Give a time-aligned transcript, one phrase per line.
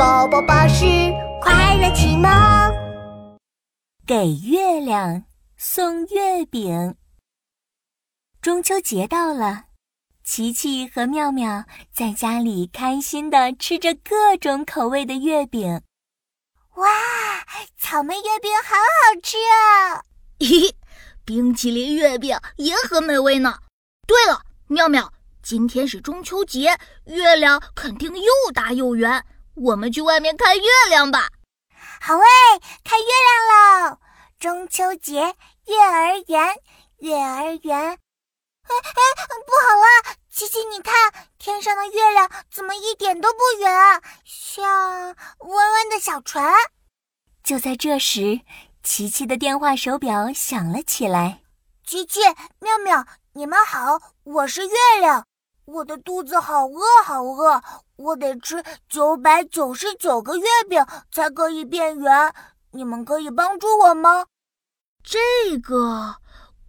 [0.00, 0.86] 宝宝巴士
[1.42, 2.30] 快乐启蒙，
[4.06, 5.24] 给月亮
[5.58, 6.94] 送月饼。
[8.40, 9.64] 中秋节到了，
[10.24, 15.82] 琪琪和妙妙在家里开心的吃着各种口味的月饼。
[16.76, 16.86] 哇，
[17.76, 20.00] 草莓月饼好好吃啊！
[20.40, 20.74] 嘿，
[21.26, 23.58] 冰淇淋月饼也很美味呢。
[24.06, 25.12] 对了，妙妙，
[25.42, 29.22] 今天是中秋节，月亮肯定又大又圆。
[29.60, 31.28] 我们去外面看月亮吧。
[32.00, 32.24] 好喂，
[32.82, 33.98] 看月亮喽！
[34.38, 36.56] 中秋节，月儿圆，
[37.00, 37.78] 月儿圆。
[37.78, 39.00] 哎哎，
[39.44, 40.94] 不好了，琪琪，你看
[41.38, 44.64] 天上的月亮怎么一点都不圆，像
[45.38, 46.54] 弯弯的小船。
[47.44, 48.40] 就在这时，
[48.82, 51.42] 琪琪的电话手表响了起来。
[51.84, 52.20] 琪琪、
[52.60, 53.04] 妙妙，
[53.34, 55.26] 你们好，我是月亮。
[55.72, 57.62] 我的肚子好饿，好饿，
[57.96, 62.34] 我得吃九百九十九个月饼才可以变圆。
[62.72, 64.26] 你们可以帮助我吗？
[65.02, 66.16] 这个，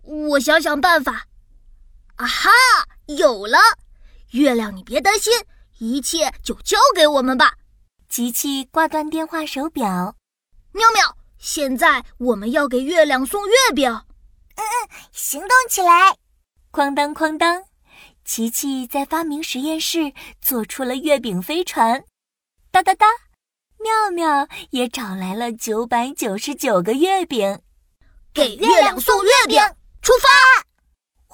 [0.04, 1.26] 我想想办法。
[2.16, 2.50] 啊哈，
[3.08, 3.58] 有了！
[4.32, 5.34] 月亮，你别担心，
[5.80, 7.54] 一切就交给我们吧。
[8.08, 10.16] 琪琪挂断电话手表。
[10.74, 13.90] 喵喵，现在我们要给月亮送月饼。
[13.92, 16.18] 嗯嗯，行动起来！
[16.72, 17.64] 哐当哐当。
[18.24, 22.06] 琪琪在发明实验室做出了月饼飞船，
[22.72, 23.06] 哒哒哒！
[23.78, 27.62] 妙妙也找来了九百九十九个月饼，
[28.34, 29.60] 给月亮送月饼，
[30.02, 30.30] 出发！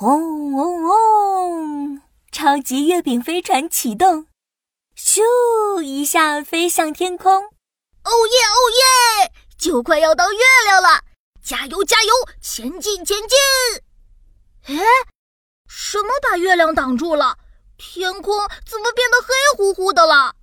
[0.05, 2.01] 嗡嗡嗡！
[2.31, 4.27] 超级月饼飞船启动，
[4.95, 7.33] 咻一下飞向天空。
[7.33, 8.59] 哦耶哦
[9.23, 9.33] 耶！
[9.57, 11.03] 就快要到月亮了，
[11.43, 13.37] 加油加油，前进前进！
[14.77, 14.83] 哎。
[15.67, 17.37] 什么把月亮挡住了？
[17.77, 20.35] 天空怎么变得黑乎乎的了？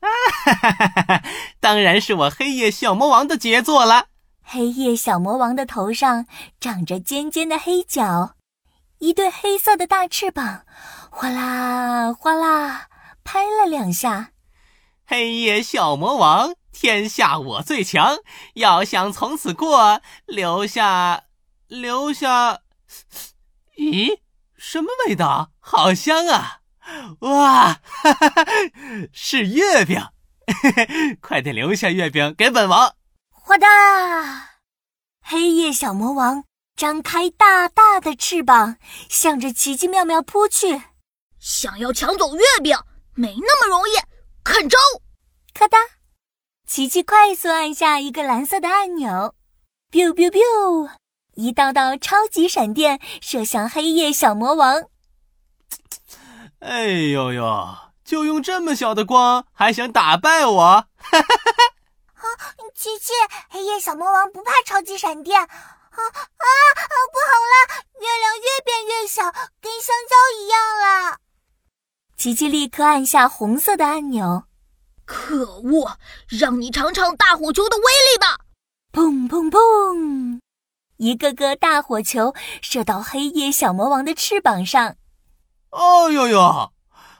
[0.00, 0.08] 啊
[0.46, 1.22] 哈哈哈哈！
[1.60, 4.06] 当然是我黑夜小魔王的杰作了。
[4.42, 6.26] 黑夜小魔王的头上
[6.58, 8.36] 长着尖尖的黑角，
[8.98, 10.64] 一对黑色的大翅膀，
[11.10, 12.88] 哗啦哗啦
[13.22, 14.30] 拍了两下。
[15.06, 18.16] 黑夜小魔王，天下我最强。
[18.54, 21.24] 要想从此过，留下，
[21.68, 22.60] 留下。
[23.76, 24.20] 咦？
[24.62, 25.52] 什么味道？
[25.58, 26.60] 好香啊！
[27.20, 28.44] 哇，哈哈哈，
[29.10, 29.98] 是月饼！
[30.62, 32.94] 嘿嘿，快点留下月饼给本王！
[33.30, 34.50] 哗哒，
[35.22, 36.44] 黑夜小魔王
[36.76, 38.76] 张开大大的翅膀，
[39.08, 40.82] 向着奇奇妙妙扑去。
[41.38, 42.76] 想要抢走月饼，
[43.14, 43.92] 没那么容易！
[44.44, 44.76] 看招！
[45.54, 45.78] 咔哒，
[46.66, 49.34] 奇奇快速按下一个蓝色的按钮
[49.90, 50.90] ，biu biu biu。
[51.34, 54.84] 一道道超级闪电射向黑夜小魔王。
[56.60, 57.68] 哎呦呦！
[58.04, 60.58] 就用这么小的光，还想打败我？
[60.58, 61.52] 哈哈哈
[62.14, 62.28] 哈！
[62.28, 62.36] 啊，
[62.74, 63.12] 琪琪，
[63.48, 65.40] 黑夜小魔王不怕超级闪电。
[65.40, 66.46] 啊啊啊！
[67.12, 69.22] 不好了，月亮越变越小，
[69.60, 71.18] 跟香蕉一样了。
[72.16, 74.44] 琪琪立刻按下红色的按钮。
[75.04, 75.96] 可恶！
[76.28, 78.38] 让你尝尝大火球的威力吧！
[78.92, 80.39] 砰砰砰！
[81.00, 84.96] 一个个大火球射到黑夜小魔王的翅膀上，
[85.70, 86.72] 哦呦呦，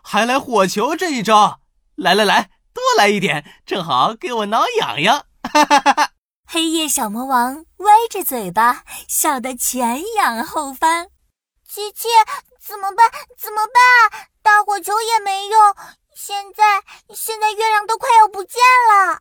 [0.02, 1.60] 还来火球这一招！
[1.96, 5.24] 来来来，多来一点，正好给我挠痒痒！
[5.50, 6.10] 哈哈哈哈！
[6.46, 11.08] 黑夜小魔王歪着嘴巴，笑得前仰后翻。
[11.66, 12.06] 琪琪，
[12.62, 13.10] 怎么办？
[13.38, 14.28] 怎么办？
[14.42, 15.74] 大火球也没用，
[16.14, 16.82] 现在
[17.14, 18.60] 现在月亮都快要不见
[18.92, 19.20] 了。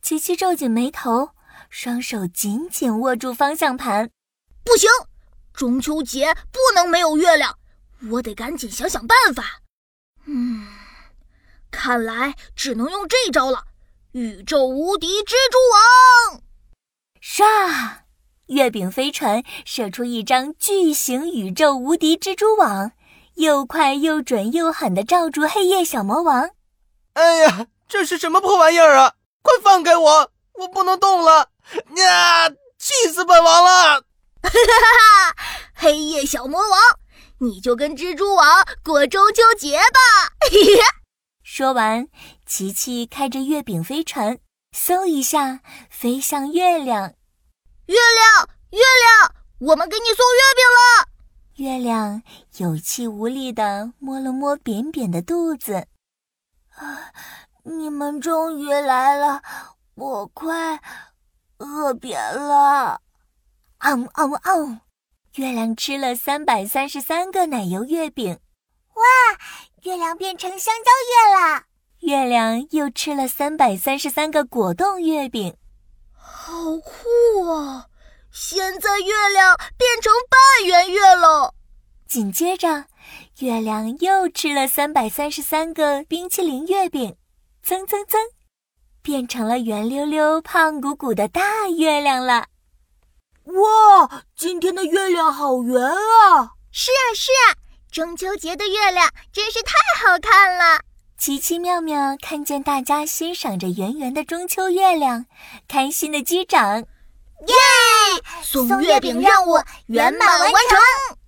[0.00, 1.32] 琪琪皱紧眉头。
[1.70, 4.10] 双手紧紧握住方向盘，
[4.64, 4.90] 不行！
[5.54, 7.56] 中秋节不能没有月亮，
[8.10, 9.60] 我得赶紧想想办法。
[10.26, 10.66] 嗯，
[11.70, 13.64] 看来只能用这招了——
[14.12, 15.58] 宇宙无敌蜘蛛
[16.32, 16.42] 网！
[17.22, 17.98] 唰，
[18.46, 22.90] 月饼飞船射出一张巨型宇宙无敌蜘蛛网，
[23.34, 26.50] 又快又准又狠的罩住黑夜小魔王。
[27.12, 29.14] 哎呀，这是什么破玩意儿啊！
[29.42, 31.49] 快放开我，我不能动了！
[31.96, 32.48] 呀！
[32.78, 34.00] 气死本王了！
[34.42, 35.36] 哈哈哈！
[35.74, 36.80] 黑夜小魔王，
[37.38, 40.32] 你就跟蜘蛛王过中秋节吧！
[41.44, 42.08] 说完，
[42.46, 44.38] 琪琪开着月饼飞船，
[44.74, 45.60] 嗖一下
[45.90, 47.14] 飞向月亮。
[47.86, 51.08] 月亮，月亮，我们给你送月饼了。
[51.56, 52.22] 月亮
[52.56, 55.86] 有气无力地摸了摸扁扁的肚子。
[56.76, 57.12] 啊！
[57.64, 59.42] 你们终于来了，
[59.96, 60.80] 我快。
[61.60, 63.02] 饿扁了，
[63.80, 64.80] 嗷嗷嗷！
[65.34, 68.38] 月亮吃了三百三十三个奶油月饼，
[68.94, 69.02] 哇！
[69.82, 71.64] 月亮变成香蕉月了。
[71.98, 75.54] 月亮又吃了三百三十三个果冻月饼，
[76.14, 77.88] 好酷啊！
[78.32, 81.54] 现在月亮变成半圆月了。
[82.08, 82.86] 紧接着，
[83.40, 87.16] 月亮又吃了三百三十三个冰淇淋月饼，
[87.62, 88.18] 蹭蹭蹭，
[89.02, 92.46] 变成了圆溜溜、胖鼓鼓的大月亮了。
[93.44, 96.52] 哇，今天的月亮好圆啊！
[96.70, 97.56] 是啊，是啊，
[97.90, 100.80] 中秋节的月亮真是太好看了。
[101.18, 105.26] 奇奇妙妙看见大家欣赏着圆圆的中秋月亮，
[105.66, 106.78] 开心的击掌。
[106.78, 107.56] 耶！
[108.42, 111.18] 送月饼任务圆满完成。